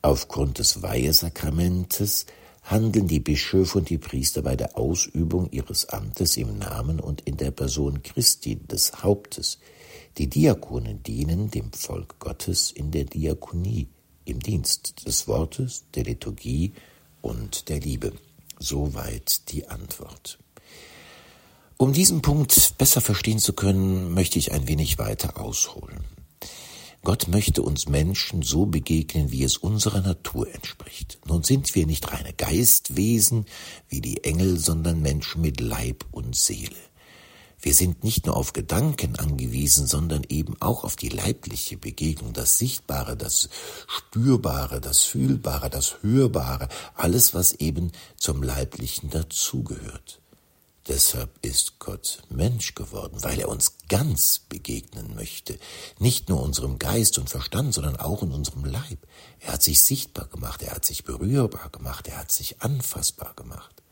Aufgrund 0.00 0.58
des 0.58 0.80
Weihesakramentes 0.80 2.24
handeln 2.66 3.06
die 3.06 3.20
Bischöfe 3.20 3.78
und 3.78 3.90
die 3.90 3.98
Priester 3.98 4.42
bei 4.42 4.56
der 4.56 4.76
Ausübung 4.76 5.50
ihres 5.52 5.88
Amtes 5.88 6.36
im 6.36 6.58
Namen 6.58 6.98
und 6.98 7.20
in 7.22 7.36
der 7.36 7.52
Person 7.52 8.02
Christi 8.02 8.56
des 8.56 9.04
Hauptes. 9.04 9.58
Die 10.18 10.28
Diakonen 10.28 11.02
dienen 11.02 11.50
dem 11.50 11.72
Volk 11.72 12.18
Gottes 12.18 12.72
in 12.72 12.90
der 12.90 13.04
Diakonie, 13.04 13.86
im 14.24 14.40
Dienst 14.40 15.06
des 15.06 15.28
Wortes, 15.28 15.84
der 15.94 16.04
Liturgie 16.04 16.72
und 17.22 17.68
der 17.68 17.78
Liebe. 17.78 18.12
Soweit 18.58 19.52
die 19.52 19.68
Antwort. 19.68 20.38
Um 21.76 21.92
diesen 21.92 22.20
Punkt 22.22 22.78
besser 22.78 23.00
verstehen 23.00 23.38
zu 23.38 23.52
können, 23.52 24.12
möchte 24.12 24.38
ich 24.38 24.52
ein 24.52 24.66
wenig 24.66 24.98
weiter 24.98 25.40
ausholen. 25.40 26.04
Gott 27.06 27.28
möchte 27.28 27.62
uns 27.62 27.86
Menschen 27.86 28.42
so 28.42 28.66
begegnen, 28.66 29.30
wie 29.30 29.44
es 29.44 29.58
unserer 29.58 30.00
Natur 30.00 30.52
entspricht. 30.52 31.20
Nun 31.24 31.44
sind 31.44 31.72
wir 31.76 31.86
nicht 31.86 32.12
reine 32.12 32.32
Geistwesen 32.32 33.46
wie 33.88 34.00
die 34.00 34.24
Engel, 34.24 34.58
sondern 34.58 35.02
Menschen 35.02 35.40
mit 35.40 35.60
Leib 35.60 36.04
und 36.10 36.34
Seele. 36.34 36.74
Wir 37.60 37.74
sind 37.74 38.02
nicht 38.02 38.26
nur 38.26 38.36
auf 38.36 38.52
Gedanken 38.52 39.14
angewiesen, 39.14 39.86
sondern 39.86 40.24
eben 40.28 40.56
auch 40.58 40.82
auf 40.82 40.96
die 40.96 41.10
leibliche 41.10 41.76
Begegnung, 41.76 42.32
das 42.32 42.58
Sichtbare, 42.58 43.16
das 43.16 43.50
Spürbare, 43.86 44.80
das 44.80 45.02
Fühlbare, 45.02 45.70
das 45.70 46.02
Hörbare, 46.02 46.68
alles, 46.96 47.34
was 47.34 47.52
eben 47.52 47.92
zum 48.16 48.42
Leiblichen 48.42 49.10
dazugehört. 49.10 50.20
Deshalb 50.88 51.44
ist 51.44 51.80
Gott 51.80 52.22
Mensch 52.28 52.76
geworden, 52.76 53.16
weil 53.22 53.40
er 53.40 53.48
uns 53.48 53.78
ganz 53.88 54.38
begegnen 54.38 55.16
möchte. 55.16 55.58
Nicht 55.98 56.28
nur 56.28 56.40
unserem 56.40 56.78
Geist 56.78 57.18
und 57.18 57.28
Verstand, 57.28 57.74
sondern 57.74 57.96
auch 57.96 58.22
in 58.22 58.30
unserem 58.30 58.64
Leib. 58.64 58.98
Er 59.40 59.54
hat 59.54 59.64
sich 59.64 59.82
sichtbar 59.82 60.26
gemacht, 60.26 60.62
er 60.62 60.72
hat 60.72 60.84
sich 60.84 61.02
berührbar 61.02 61.70
gemacht, 61.70 62.06
er 62.06 62.18
hat 62.18 62.30
sich 62.30 62.62
anfassbar 62.62 63.34
gemacht. 63.34 63.82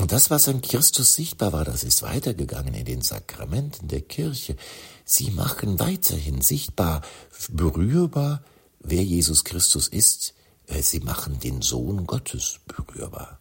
Und 0.00 0.12
das, 0.12 0.30
was 0.30 0.48
an 0.48 0.62
Christus 0.62 1.14
sichtbar 1.14 1.52
war, 1.52 1.64
das 1.64 1.84
ist 1.84 2.02
weitergegangen 2.02 2.74
in 2.74 2.84
den 2.86 3.02
Sakramenten 3.02 3.88
der 3.88 4.02
Kirche. 4.02 4.56
Sie 5.04 5.30
machen 5.30 5.78
weiterhin 5.78 6.40
sichtbar, 6.40 7.02
berührbar, 7.50 8.42
wer 8.80 9.02
Jesus 9.02 9.44
Christus 9.44 9.88
ist. 9.88 10.34
Sie 10.80 11.00
machen 11.00 11.40
den 11.40 11.62
Sohn 11.62 12.06
Gottes 12.06 12.60
berührbar. 12.66 13.40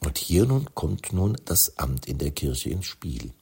Und 0.00 0.18
hier 0.18 0.46
nun 0.46 0.74
kommt 0.74 1.12
nun 1.12 1.36
das 1.44 1.78
Amt 1.78 2.06
in 2.06 2.18
der 2.18 2.30
Kirche 2.30 2.70
ins 2.70 2.86
Spiel. 2.86 3.32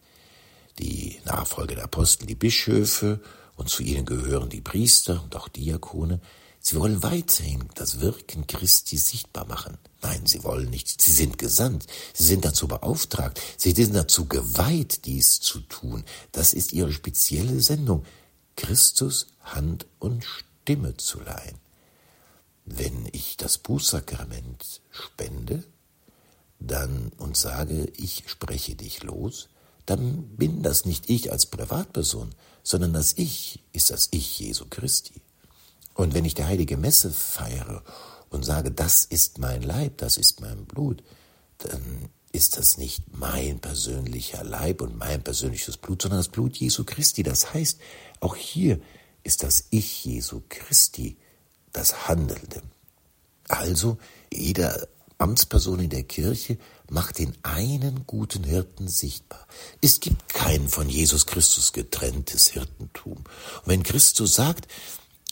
Die 0.78 1.18
Nachfolger 1.25 1.76
der 1.76 1.84
Apostel, 1.84 2.26
die 2.26 2.34
Bischöfe, 2.34 3.20
und 3.56 3.68
zu 3.68 3.82
ihnen 3.82 4.04
gehören 4.04 4.49
die 4.49 4.61
Priester 4.61 5.23
und 5.23 5.37
auch 5.37 5.49
Diakone, 5.49 6.20
sie 6.61 6.76
wollen 6.76 7.02
weiterhin 7.02 7.68
das 7.75 8.00
Wirken 8.00 8.46
Christi 8.46 8.96
sichtbar 8.96 9.46
machen. 9.46 9.78
Nein, 10.02 10.26
sie 10.26 10.42
wollen 10.44 10.70
nicht, 10.70 11.00
sie 11.00 11.12
sind 11.12 11.38
gesandt, 11.38 11.87
sie 12.12 12.25
sind 12.25 12.44
dazu 12.44 12.68
beauftragt, 12.68 13.40
sie 13.56 13.73
sind 13.73 13.94
dazu 13.94 14.26
geweiht, 14.26 15.06
dies 15.06 15.40
zu 15.40 15.61
tun. 15.61 16.04
Das 16.32 16.52
ist 16.52 16.73
ihre 16.73 16.92
spezielle 16.92 17.61
Sendung, 17.61 18.04
Christus 18.56 19.28
Hand 19.40 19.87
und 19.99 20.25
Stimme 20.25 20.96
zu 20.96 21.20
leihen. 21.20 21.58
Wenn 22.64 23.08
ich 23.12 23.37
das 23.37 23.58
Bußsakrament 23.58 24.80
spende, 24.90 25.64
dann 26.61 27.12
und 27.18 27.37
sage, 27.37 27.92
ich 27.96 28.25
spreche 28.26 28.75
dich 28.75 29.02
los, 29.02 29.49
dann 29.87 30.37
bin 30.37 30.62
das 30.62 30.84
nicht 30.84 31.11
ich 31.11 31.30
als 31.30 31.46
Privatperson, 31.46 32.34
sondern 32.62 32.92
das 32.92 33.12
Ich 33.16 33.62
ist 33.73 33.90
das 33.90 34.08
Ich 34.11 34.38
Jesu 34.38 34.66
Christi. 34.70 35.20
Und 35.94 36.14
wenn 36.14 36.25
ich 36.25 36.34
die 36.34 36.44
heilige 36.44 36.76
Messe 36.76 37.12
feiere 37.12 37.82
und 38.30 38.44
sage, 38.44 38.70
das 38.70 39.04
ist 39.04 39.38
mein 39.38 39.62
Leib, 39.62 39.99
das 39.99 40.16
ist 40.16 40.40
mein 40.40 40.64
Blut, 40.64 41.02
dann 41.58 42.08
ist 42.32 42.56
das 42.56 42.78
nicht 42.78 43.16
mein 43.16 43.61
persönlicher 43.61 44.42
Leib 44.42 44.80
und 44.80 44.99
mein 44.99 45.23
persönliches 45.23 45.76
Blut, 45.76 46.02
sondern 46.02 46.18
das 46.18 46.28
Blut 46.28 46.56
Jesu 46.56 46.84
Christi. 46.84 47.23
Das 47.23 47.54
heißt, 47.54 47.78
auch 48.20 48.34
hier 48.34 48.80
ist 49.23 49.44
das 49.44 49.66
Ich 49.70 50.04
Jesu 50.04 50.42
Christi 50.49 51.16
das 51.73 52.08
Handelnde. 52.08 52.62
Also 53.49 53.99
jeder 54.32 54.88
Amtsperson 55.25 55.81
in 55.81 55.90
der 55.90 56.02
Kirche 56.02 56.59
macht 56.90 57.19
den 57.19 57.33
einen 57.43 58.07
guten 58.07 58.45
Hirten 58.45 58.88
sichtbar. 58.88 59.47
Es 59.81 60.00
gibt 60.00 60.35
kein 60.35 60.69
von 60.69 60.90
Jesus 60.90 61.25
Christus 61.25 61.73
getrenntes 61.73 62.49
Hirtentum. 62.49 63.16
Und 63.16 63.26
wenn 63.64 63.83
Christus 63.83 64.35
sagt, 64.35 64.69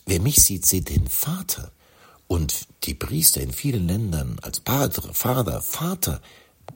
wer 0.06 0.18
mich 0.18 0.36
sieht, 0.36 0.64
sieht 0.64 0.88
den 0.88 1.08
Vater, 1.08 1.70
und 2.26 2.66
die 2.84 2.94
Priester 2.94 3.42
in 3.42 3.52
vielen 3.52 3.86
Ländern 3.86 4.38
als 4.40 4.60
Padre, 4.60 5.12
Vater, 5.12 5.60
Vater 5.60 6.22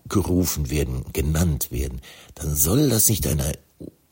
gerufen 0.06 0.68
werden, 0.68 1.06
genannt 1.14 1.70
werden, 1.70 2.02
dann 2.34 2.54
soll 2.54 2.90
das 2.90 3.08
nicht 3.08 3.26
eine 3.26 3.56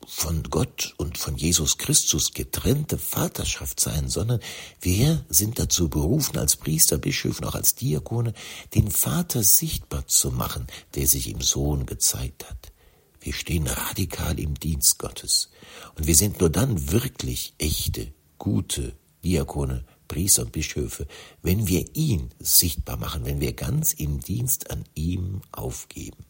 von 0.07 0.43
Gott 0.43 0.93
und 0.97 1.17
von 1.17 1.35
Jesus 1.35 1.77
Christus 1.77 2.33
getrennte 2.33 2.97
Vaterschaft 2.97 3.79
sein, 3.79 4.09
sondern 4.09 4.39
wir 4.81 5.25
sind 5.29 5.59
dazu 5.59 5.89
berufen, 5.89 6.37
als 6.37 6.55
Priester, 6.55 6.97
Bischöfe 6.97 7.41
und 7.41 7.47
auch 7.47 7.55
als 7.55 7.75
Diakone, 7.75 8.33
den 8.73 8.91
Vater 8.91 9.43
sichtbar 9.43 10.07
zu 10.07 10.31
machen, 10.31 10.67
der 10.95 11.07
sich 11.07 11.29
im 11.29 11.41
Sohn 11.41 11.85
gezeigt 11.85 12.49
hat. 12.49 12.71
Wir 13.19 13.33
stehen 13.33 13.65
radikal 13.65 14.39
im 14.39 14.53
Dienst 14.53 14.99
Gottes. 14.99 15.49
Und 15.95 16.05
wir 16.05 16.15
sind 16.15 16.39
nur 16.39 16.49
dann 16.51 16.91
wirklich 16.91 17.55
echte, 17.57 18.13
gute 18.37 18.93
Diakone, 19.23 19.83
Priester 20.07 20.43
und 20.43 20.51
Bischöfe, 20.51 21.07
wenn 21.41 21.67
wir 21.67 21.95
ihn 21.95 22.29
sichtbar 22.39 22.97
machen, 22.97 23.25
wenn 23.25 23.41
wir 23.41 23.53
ganz 23.53 23.93
im 23.93 24.19
Dienst 24.19 24.69
an 24.69 24.83
ihm 24.93 25.41
aufgeben. 25.51 26.25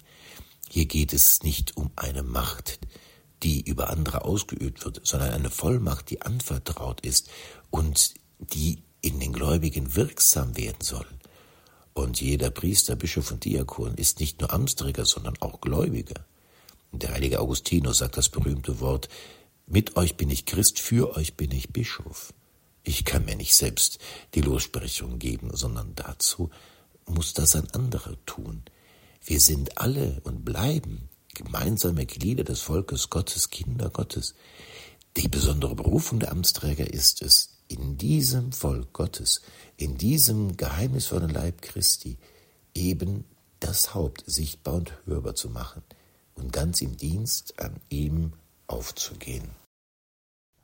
Hier 0.70 0.86
geht 0.86 1.12
es 1.12 1.44
nicht 1.44 1.76
um 1.76 1.92
eine 1.98 2.24
Macht, 2.24 2.80
die 3.44 3.62
über 3.62 3.90
andere 3.90 4.26
ausgeübt 4.26 4.86
wird, 4.86 5.02
sondern 5.04 5.32
eine 5.32 5.50
Vollmacht, 5.50 6.10
die 6.10 6.22
anvertraut 6.22 7.02
ist 7.02 7.30
und 7.70 8.14
die 8.40 8.84
in 9.02 9.20
den 9.20 9.34
Gläubigen 9.34 9.96
wirksam 9.96 10.58
werden 10.58 10.82
soll. 10.82 11.06
Und 11.94 12.20
jeder 12.20 12.50
Priester, 12.50 12.96
Bischof 12.96 13.32
und 13.32 13.46
Diakon 13.46 13.96
ist 13.96 14.20
nicht 14.20 14.42
nur 14.42 14.52
Amtsträger, 14.52 15.06
sondern 15.06 15.36
auch 15.40 15.62
Gläubiger. 15.62 16.26
Der 16.92 17.14
heilige 17.14 17.40
Augustinus 17.40 18.00
sagt 18.00 18.18
das 18.18 18.30
berühmte 18.30 18.80
Wort, 18.80 19.10
Mit 19.68 19.96
euch 19.96 20.16
bin 20.16 20.30
ich 20.30 20.46
Christ, 20.46 20.80
für 20.80 21.16
euch 21.16 21.36
bin 21.36 21.52
ich 21.52 21.74
Bischof. 21.74 22.34
Ich 22.84 23.04
kann 23.04 23.26
mir 23.26 23.36
nicht 23.36 23.56
selbst 23.56 24.00
die 24.36 24.42
Lossprechung 24.42 25.20
geben, 25.20 25.50
sondern 25.54 25.94
dazu 25.96 26.50
muss 27.06 27.34
das 27.34 27.56
ein 27.56 27.70
anderer 27.72 28.16
tun. 28.26 28.64
Wir 29.24 29.40
sind 29.40 29.78
alle 29.78 30.22
und 30.24 30.46
bleiben 30.46 31.10
gemeinsame 31.36 32.08
Glieder 32.08 32.44
des 32.44 32.62
Volkes 32.62 33.12
Gottes, 33.12 33.52
Kinder 33.52 33.92
Gottes. 33.92 34.34
Die 35.18 35.28
besondere 35.28 35.76
Berufung 35.76 36.20
der 36.20 36.32
Amtsträger 36.32 36.92
ist 36.92 37.22
es, 37.22 37.60
in 37.68 37.98
diesem 37.98 38.52
Volk 38.52 38.94
Gottes, 38.94 39.42
in 39.78 39.98
diesem 39.98 40.58
geheimnisvollen 40.58 41.30
Leib 41.30 41.62
Christi, 41.62 42.18
eben 42.74 43.26
das 43.60 43.94
Haupt 43.94 44.24
sichtbar 44.26 44.76
und 44.76 44.94
hörbar 45.06 45.36
zu 45.36 45.50
machen 45.50 45.84
und 46.36 46.52
ganz 46.52 46.82
im 46.82 46.98
Dienst 46.98 47.60
an 47.60 47.78
ihm 47.90 48.34
aufzugehen. 48.68 49.50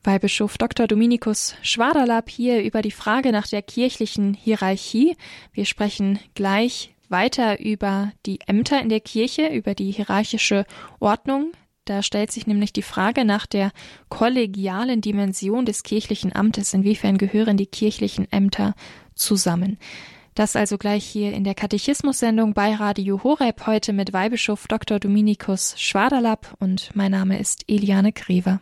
Weihbischof 0.04 0.58
Dr. 0.58 0.88
Dominikus 0.88 1.54
Schwaderlapp 1.62 2.30
hier 2.30 2.63
über 2.63 2.82
die 2.82 2.92
Frage 2.92 3.32
nach 3.32 3.48
der 3.48 3.62
kirchlichen 3.62 4.34
Hierarchie. 4.34 5.16
Wir 5.54 5.66
sprechen 5.66 6.20
gleich 6.34 6.96
weiter 7.12 7.60
über 7.60 8.12
die 8.25 8.39
Ämter 8.48 8.82
in 8.82 8.89
der 8.89 9.01
Kirche, 9.01 9.48
über 9.48 9.75
die 9.75 9.91
hierarchische 9.91 10.65
Ordnung. 11.00 11.51
Da 11.86 12.03
stellt 12.03 12.32
sich 12.32 12.48
nämlich 12.48 12.74
die 12.74 12.82
Frage 12.82 13.25
nach 13.25 13.46
der 13.46 13.72
kollegialen 14.10 15.01
Dimension 15.01 15.65
des 15.65 15.84
kirchlichen 15.84 16.36
Amtes. 16.36 16.74
Inwiefern 16.74 17.18
gehören 17.18 17.58
die 17.58 17.65
kirchlichen 17.65 18.32
Ämter 18.32 18.75
zusammen? 19.15 19.77
Das 20.34 20.56
also 20.56 20.77
gleich 20.77 21.06
hier 21.06 21.34
in 21.34 21.44
der 21.44 21.56
Katechismus-Sendung 21.56 22.53
bei 22.53 22.74
Radio 22.74 23.22
Horeb 23.24 23.68
heute 23.68 23.91
mit 23.91 24.13
Weihbischof 24.13 24.68
Dr. 24.68 25.00
Dominikus 25.00 25.75
Schwaderlapp 25.77 26.56
und 26.60 26.91
mein 26.94 27.12
Name 27.12 27.38
ist 27.38 27.65
Eliane 27.68 28.13
Grever. 28.13 28.62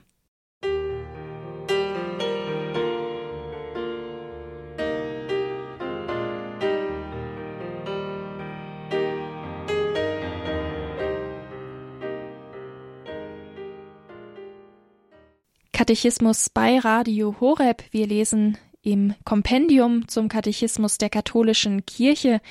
Katechismus 15.90 16.52
bei 16.52 16.78
Radio 16.78 17.38
Horeb. 17.40 17.84
Wir 17.90 18.06
lesen 18.06 18.60
im 18.84 19.16
Kompendium 19.26 20.08
zum 20.08 20.30
Katechismus 20.30 21.00
der 21.00 21.10
katholischen 21.10 21.84
Kirche 21.88 22.42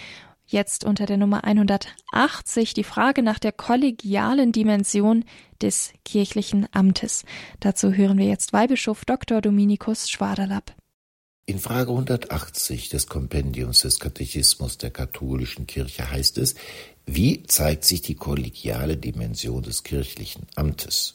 jetzt 0.44 0.82
unter 0.82 1.06
der 1.06 1.18
Nummer 1.18 1.44
180 1.44 2.74
die 2.74 2.82
Frage 2.82 3.22
nach 3.22 3.38
der 3.38 3.52
kollegialen 3.52 4.50
Dimension 4.50 5.24
des 5.62 5.92
kirchlichen 6.04 6.66
Amtes. 6.72 7.24
Dazu 7.60 7.92
hören 7.92 8.18
wir 8.18 8.26
jetzt 8.26 8.52
Weihbischof 8.52 9.04
Dr. 9.04 9.40
Dominikus 9.40 10.10
Schwaderlapp. 10.10 10.74
In 11.46 11.60
Frage 11.60 11.92
180 11.92 12.88
des 12.88 13.06
Kompendiums 13.06 13.82
des 13.82 14.00
Katechismus 14.00 14.78
der 14.78 14.90
katholischen 14.90 15.68
Kirche 15.68 16.10
heißt 16.10 16.38
es, 16.38 16.56
wie 17.06 17.44
zeigt 17.44 17.84
sich 17.84 18.02
die 18.02 18.16
kollegiale 18.16 18.96
Dimension 18.96 19.62
des 19.62 19.84
kirchlichen 19.84 20.48
Amtes? 20.56 21.14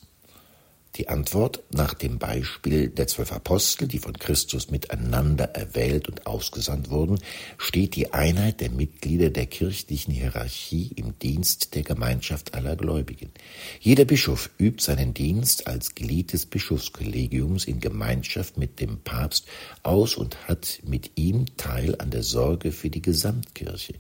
Die 0.95 1.09
Antwort 1.09 1.63
nach 1.71 1.95
dem 1.95 2.19
Beispiel 2.19 2.87
der 2.87 3.07
zwölf 3.07 3.31
Apostel, 3.31 3.87
die 3.87 3.97
von 3.97 4.13
Christus 4.13 4.69
miteinander 4.69 5.45
erwählt 5.45 6.07
und 6.07 6.27
ausgesandt 6.27 6.91
wurden, 6.91 7.17
steht 7.57 7.95
die 7.95 8.13
Einheit 8.13 8.61
der 8.61 8.69
Mitglieder 8.69 9.31
der 9.31 9.47
kirchlichen 9.47 10.13
Hierarchie 10.13 10.91
im 10.95 11.17
Dienst 11.17 11.73
der 11.73 11.81
Gemeinschaft 11.81 12.53
aller 12.53 12.75
Gläubigen. 12.75 13.31
Jeder 13.79 14.05
Bischof 14.05 14.51
übt 14.59 14.83
seinen 14.83 15.15
Dienst 15.15 15.65
als 15.65 15.95
Glied 15.95 16.31
des 16.31 16.45
Bischofskollegiums 16.45 17.65
in 17.65 17.79
Gemeinschaft 17.79 18.57
mit 18.57 18.79
dem 18.79 18.99
Papst 18.99 19.47
aus 19.81 20.13
und 20.15 20.47
hat 20.47 20.79
mit 20.85 21.09
ihm 21.15 21.47
Teil 21.57 21.95
an 21.99 22.11
der 22.11 22.21
Sorge 22.21 22.71
für 22.71 22.91
die 22.91 23.01
Gesamtkirche. 23.01 23.95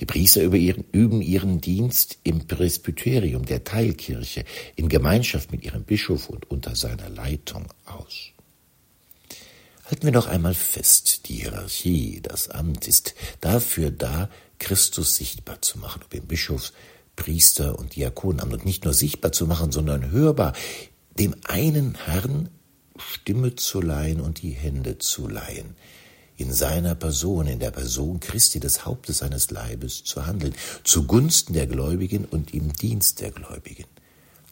Die 0.00 0.06
Priester 0.06 0.42
üben 0.42 1.22
ihren 1.22 1.60
Dienst 1.60 2.18
im 2.22 2.46
Presbyterium 2.46 3.44
der 3.44 3.64
Teilkirche 3.64 4.44
in 4.76 4.88
Gemeinschaft 4.88 5.50
mit 5.50 5.64
ihrem 5.64 5.82
Bischof 5.82 6.28
und 6.28 6.50
unter 6.50 6.76
seiner 6.76 7.08
Leitung 7.08 7.66
aus. 7.84 8.30
Halten 9.84 10.04
wir 10.04 10.12
noch 10.12 10.26
einmal 10.26 10.54
fest, 10.54 11.28
die 11.28 11.36
Hierarchie, 11.36 12.20
das 12.22 12.48
Amt 12.50 12.86
ist 12.86 13.14
dafür 13.40 13.90
da, 13.90 14.28
Christus 14.58 15.16
sichtbar 15.16 15.62
zu 15.62 15.78
machen, 15.78 16.02
ob 16.04 16.14
im 16.14 16.26
Bischofs, 16.26 16.72
Priester 17.16 17.78
und 17.78 17.96
Diakonamt 17.96 18.52
und 18.52 18.64
nicht 18.64 18.84
nur 18.84 18.94
sichtbar 18.94 19.32
zu 19.32 19.46
machen, 19.46 19.72
sondern 19.72 20.10
hörbar, 20.12 20.52
dem 21.18 21.34
einen 21.44 21.96
Herrn 21.96 22.48
Stimme 22.96 23.56
zu 23.56 23.80
leihen 23.80 24.20
und 24.20 24.42
die 24.42 24.50
Hände 24.50 24.98
zu 24.98 25.26
leihen, 25.26 25.74
in 26.38 26.52
seiner 26.52 26.94
Person, 26.94 27.48
in 27.48 27.58
der 27.58 27.72
Person 27.72 28.20
Christi 28.20 28.60
des 28.60 28.86
Hauptes 28.86 29.18
seines 29.18 29.50
Leibes 29.50 30.04
zu 30.04 30.24
handeln, 30.24 30.54
zugunsten 30.84 31.52
der 31.52 31.66
Gläubigen 31.66 32.24
und 32.24 32.54
im 32.54 32.72
Dienst 32.72 33.20
der 33.20 33.32
Gläubigen. 33.32 33.86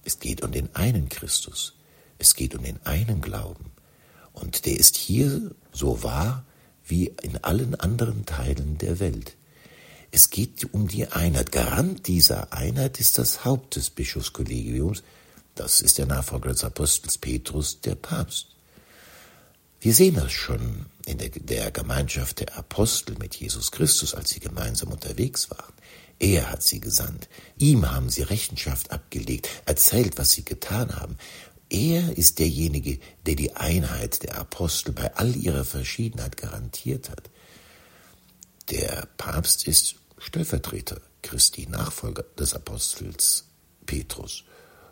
Es 0.05 0.19
geht 0.19 0.43
um 0.43 0.51
den 0.51 0.75
einen 0.75 1.09
Christus, 1.09 1.75
es 2.19 2.35
geht 2.35 2.57
um 2.57 2.65
den 2.65 2.85
einen 2.85 3.21
Glauben, 3.21 3.71
und 4.33 4.67
der 4.67 4.77
ist 4.79 4.97
hier 4.97 5.53
so 5.73 6.03
wahr 6.03 6.45
wie 6.85 7.15
in 7.23 7.43
allen 7.43 7.75
anderen 7.77 8.27
Teilen 8.27 8.79
der 8.79 8.99
Welt. 9.01 9.37
Es 10.11 10.31
geht 10.31 10.73
um 10.75 10.89
die 10.89 11.07
Einheit. 11.07 11.53
Garant 11.53 12.07
dieser 12.07 12.53
Einheit 12.53 13.01
ist 13.01 13.19
das 13.19 13.45
Haupt 13.45 13.77
des 13.77 13.91
Bischofskollegiums, 13.91 15.03
das 15.55 15.81
ist 15.81 15.99
der 15.99 16.07
Nachfolger 16.07 16.51
des 16.51 16.65
Apostels 16.65 17.17
Petrus, 17.17 17.81
der 17.81 17.95
Papst. 17.95 18.49
Wir 19.81 19.95
sehen 19.95 20.17
das 20.17 20.33
schon 20.33 20.87
in 21.07 21.19
der, 21.19 21.31
der, 21.31 21.71
Gemeinschaft 21.71 22.41
der 22.41 22.59
Apostel 22.59 23.17
mit 23.19 23.37
Jesus 23.37 23.71
Christus, 23.71 24.13
als 24.15 24.31
sie 24.31 24.41
gemeinsam 24.41 24.91
unterwegs 24.93 25.51
waren. 25.51 25.73
Er 26.19 26.51
hat 26.51 26.63
sie 26.63 26.81
gesandt. 26.81 27.29
Ihm 27.59 27.91
haben 27.91 28.11
sie 28.11 28.23
Rechenschaft 28.23 28.91
abgelegt, 28.91 29.49
erzählt, 29.67 30.19
was 30.19 30.33
sie 30.33 30.45
getan 30.45 30.97
haben. 30.97 31.17
Er 31.71 32.17
ist 32.17 32.39
derjenige, 32.39 32.99
der 33.25 33.37
die 33.37 33.55
Einheit 33.55 34.25
der 34.25 34.37
Apostel 34.37 34.93
bei 34.93 35.15
all 35.15 35.37
ihrer 35.37 35.65
Verschiedenheit 35.65 36.37
garantiert 36.37 37.09
hat. 37.09 37.31
Der 38.71 39.07
Papst 39.17 39.67
ist 39.67 39.97
Stellvertreter 40.19 41.01
Christi, 41.23 41.67
Nachfolger 41.69 42.25
des 42.37 42.55
Apostels 42.55 43.45
Petrus. 43.85 44.45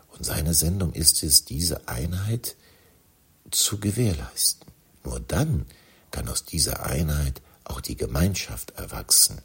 Und 0.09 0.25
seine 0.25 0.53
Sendung 0.53 0.93
ist 0.93 1.23
es, 1.23 1.43
diese 1.43 1.87
Einheit 1.89 2.55
zu 3.51 3.79
gewährleisten. 3.79 4.67
Nur 5.03 5.19
dann 5.19 5.65
kann 6.15 6.29
aus 6.29 6.45
dieser 6.45 6.85
Einheit 6.85 7.41
auch 7.65 7.81
die 7.81 7.97
Gemeinschaft 7.97 8.71
erwachsen. 8.71 9.41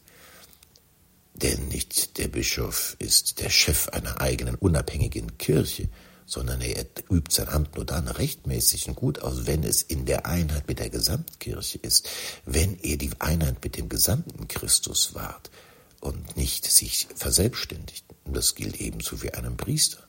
Denn 1.34 1.66
nicht 1.66 2.16
der 2.16 2.28
Bischof 2.28 2.94
ist 3.00 3.40
der 3.40 3.50
Chef 3.50 3.88
einer 3.88 4.20
eigenen 4.20 4.54
unabhängigen 4.54 5.36
Kirche, 5.36 5.88
sondern 6.26 6.60
er 6.60 6.86
übt 7.10 7.34
sein 7.34 7.48
Amt 7.48 7.74
nur 7.74 7.84
dann 7.84 8.06
rechtmäßig 8.06 8.86
und 8.86 8.94
gut 8.94 9.18
aus, 9.18 9.46
wenn 9.48 9.64
es 9.64 9.82
in 9.82 10.06
der 10.06 10.26
Einheit 10.26 10.68
mit 10.68 10.78
der 10.78 10.90
Gesamtkirche 10.90 11.78
ist, 11.78 12.08
wenn 12.44 12.78
er 12.78 12.96
die 12.98 13.10
Einheit 13.18 13.64
mit 13.64 13.76
dem 13.76 13.88
gesamten 13.88 14.46
Christus 14.46 15.12
wahrt 15.12 15.50
und 15.98 16.36
nicht 16.36 16.64
sich 16.66 17.08
verselbstständigt. 17.16 18.04
Und 18.24 18.36
das 18.36 18.54
gilt 18.54 18.80
ebenso 18.80 19.16
für 19.16 19.34
einen 19.34 19.56
Priester. 19.56 20.06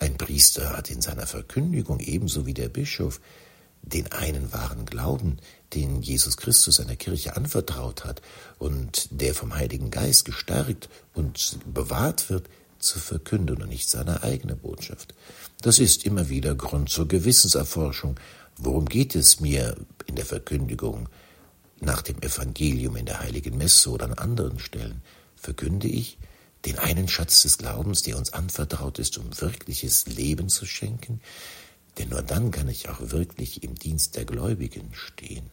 Ein 0.00 0.16
Priester 0.16 0.76
hat 0.76 0.90
in 0.90 1.00
seiner 1.00 1.28
Verkündigung 1.28 2.00
ebenso 2.00 2.44
wie 2.44 2.54
der 2.54 2.70
Bischof 2.70 3.20
den 3.82 4.12
einen 4.12 4.52
wahren 4.52 4.86
Glauben, 4.86 5.38
den 5.74 6.02
Jesus 6.02 6.36
Christus 6.36 6.76
seiner 6.76 6.96
Kirche 6.96 7.36
anvertraut 7.36 8.04
hat 8.04 8.22
und 8.58 9.08
der 9.10 9.34
vom 9.34 9.54
Heiligen 9.54 9.90
Geist 9.90 10.24
gestärkt 10.24 10.88
und 11.14 11.58
bewahrt 11.72 12.30
wird, 12.30 12.48
zu 12.80 12.98
verkünden 12.98 13.62
und 13.62 13.68
nicht 13.68 13.88
seine 13.88 14.22
eigene 14.22 14.56
Botschaft. 14.56 15.14
Das 15.60 15.78
ist 15.78 16.04
immer 16.04 16.28
wieder 16.28 16.54
Grund 16.54 16.88
zur 16.88 17.06
Gewissenserforschung. 17.06 18.18
Worum 18.56 18.86
geht 18.86 19.14
es 19.14 19.40
mir 19.40 19.76
in 20.06 20.16
der 20.16 20.24
Verkündigung 20.24 21.08
nach 21.80 22.02
dem 22.02 22.20
Evangelium 22.22 22.96
in 22.96 23.06
der 23.06 23.20
heiligen 23.20 23.56
Messe 23.58 23.90
oder 23.90 24.06
an 24.06 24.14
anderen 24.14 24.58
Stellen? 24.58 25.02
Verkünde 25.36 25.88
ich 25.88 26.18
den 26.64 26.78
einen 26.78 27.08
Schatz 27.08 27.42
des 27.42 27.58
Glaubens, 27.58 28.02
der 28.02 28.16
uns 28.16 28.32
anvertraut 28.32 28.98
ist, 28.98 29.18
um 29.18 29.40
wirkliches 29.40 30.06
Leben 30.06 30.48
zu 30.48 30.66
schenken? 30.66 31.20
Denn 32.00 32.08
nur 32.08 32.22
dann 32.22 32.50
kann 32.50 32.66
ich 32.66 32.88
auch 32.88 32.98
wirklich 32.98 33.62
im 33.62 33.74
Dienst 33.74 34.16
der 34.16 34.24
Gläubigen 34.24 34.88
stehen. 34.94 35.50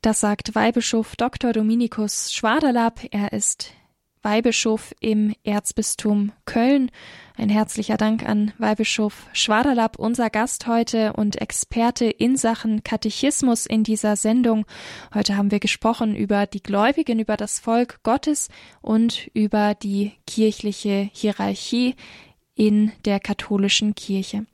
Das 0.00 0.20
sagt 0.20 0.54
Weihbischof 0.54 1.16
Dr. 1.16 1.52
Dominikus 1.52 2.32
Schwaderlapp. 2.32 3.00
Er 3.10 3.32
ist 3.32 3.72
Weihbischof 4.22 4.94
im 5.00 5.34
Erzbistum 5.42 6.30
Köln. 6.44 6.92
Ein 7.36 7.48
herzlicher 7.48 7.96
Dank 7.96 8.24
an 8.24 8.52
Weihbischof 8.58 9.26
Schwaderlapp, 9.32 9.98
unser 9.98 10.30
Gast 10.30 10.68
heute 10.68 11.14
und 11.14 11.40
Experte 11.40 12.04
in 12.04 12.36
Sachen 12.36 12.84
Katechismus 12.84 13.66
in 13.66 13.82
dieser 13.82 14.14
Sendung. 14.14 14.66
Heute 15.12 15.36
haben 15.36 15.50
wir 15.50 15.58
gesprochen 15.58 16.14
über 16.14 16.46
die 16.46 16.62
Gläubigen, 16.62 17.18
über 17.18 17.36
das 17.36 17.58
Volk 17.58 18.04
Gottes 18.04 18.50
und 18.82 19.28
über 19.34 19.74
die 19.74 20.12
kirchliche 20.28 21.10
Hierarchie 21.12 21.96
in 22.54 22.92
der 23.04 23.18
katholischen 23.18 23.96
Kirche. 23.96 24.46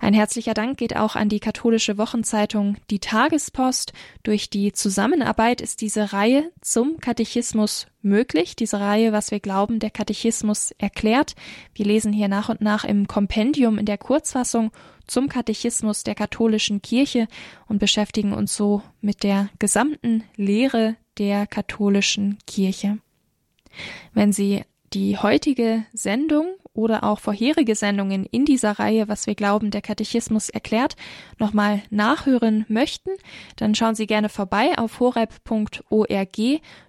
Ein 0.00 0.14
herzlicher 0.14 0.54
Dank 0.54 0.78
geht 0.78 0.96
auch 0.96 1.16
an 1.16 1.28
die 1.28 1.40
katholische 1.40 1.98
Wochenzeitung 1.98 2.76
Die 2.90 2.98
Tagespost. 2.98 3.92
Durch 4.22 4.50
die 4.50 4.72
Zusammenarbeit 4.72 5.60
ist 5.60 5.80
diese 5.80 6.12
Reihe 6.12 6.50
zum 6.60 6.98
Katechismus 6.98 7.86
möglich. 8.02 8.56
Diese 8.56 8.80
Reihe, 8.80 9.12
was 9.12 9.30
wir 9.30 9.40
glauben, 9.40 9.78
der 9.78 9.90
Katechismus 9.90 10.72
erklärt. 10.78 11.34
Wir 11.74 11.86
lesen 11.86 12.12
hier 12.12 12.28
nach 12.28 12.48
und 12.48 12.60
nach 12.60 12.84
im 12.84 13.06
Kompendium 13.06 13.78
in 13.78 13.86
der 13.86 13.98
Kurzfassung 13.98 14.70
zum 15.06 15.28
Katechismus 15.28 16.04
der 16.04 16.14
katholischen 16.14 16.82
Kirche 16.82 17.26
und 17.66 17.78
beschäftigen 17.78 18.32
uns 18.32 18.56
so 18.56 18.82
mit 19.00 19.22
der 19.22 19.50
gesamten 19.58 20.24
Lehre 20.36 20.96
der 21.18 21.46
katholischen 21.46 22.38
Kirche. 22.46 22.98
Wenn 24.12 24.32
Sie 24.32 24.62
die 24.92 25.18
heutige 25.18 25.84
Sendung 25.92 26.46
oder 26.72 27.04
auch 27.04 27.18
vorherige 27.18 27.74
Sendungen 27.74 28.24
in 28.24 28.44
dieser 28.44 28.72
Reihe, 28.72 29.08
was 29.08 29.26
wir 29.26 29.34
glauben, 29.34 29.70
der 29.70 29.82
Katechismus 29.82 30.48
erklärt, 30.48 30.96
nochmal 31.38 31.82
nachhören 31.90 32.64
möchten, 32.68 33.10
dann 33.56 33.74
schauen 33.74 33.94
Sie 33.94 34.06
gerne 34.06 34.28
vorbei 34.28 34.78
auf 34.78 35.00
horeb.org, 35.00 36.38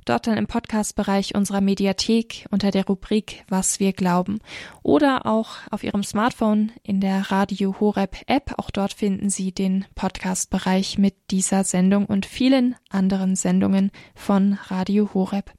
dort 0.05 0.27
dann 0.27 0.37
im 0.37 0.47
Podcastbereich 0.47 1.35
unserer 1.35 1.61
Mediathek 1.61 2.45
unter 2.51 2.71
der 2.71 2.85
Rubrik 2.85 3.43
Was 3.49 3.79
wir 3.79 3.93
glauben 3.93 4.39
oder 4.83 5.25
auch 5.25 5.49
auf 5.71 5.83
Ihrem 5.83 6.03
Smartphone 6.03 6.71
in 6.83 7.01
der 7.01 7.31
Radio 7.31 7.79
Horeb 7.79 8.17
App, 8.27 8.53
auch 8.57 8.69
dort 8.69 8.93
finden 8.93 9.29
Sie 9.29 9.51
den 9.51 9.85
Podcastbereich 9.95 10.97
mit 10.97 11.15
dieser 11.31 11.63
Sendung 11.63 12.05
und 12.05 12.25
vielen 12.25 12.75
anderen 12.89 13.35
Sendungen 13.35 13.91
von 14.13 14.59
Radio 14.67 15.09
Horeb. 15.13 15.51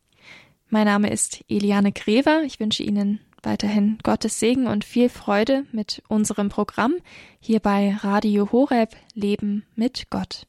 Mein 0.69 0.87
Name 0.87 1.11
ist 1.11 1.45
Eliane 1.49 1.93
Grever. 1.93 2.45
Ich 2.45 2.59
wünsche 2.59 2.83
Ihnen 2.83 3.21
weiterhin 3.43 3.99
Gottes 4.03 4.41
Segen 4.41 4.67
und 4.67 4.85
viel 4.85 5.09
Freude 5.09 5.65
mit 5.73 6.03
unserem 6.09 6.49
Programm 6.49 6.95
hier 7.41 7.61
bei 7.61 7.95
Radio 8.01 8.51
Horeb 8.53 8.97
Leben 9.15 9.65
mit 9.75 10.09
Gott. 10.11 10.47